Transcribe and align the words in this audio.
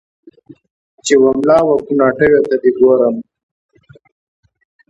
چې 1.05 1.13
و 1.21 1.25
مـــلا 1.37 1.57
و 1.65 1.69
کوناټیــــو 1.85 2.41
ته 2.49 2.55
دې 2.61 2.71
ګورم 2.77 3.15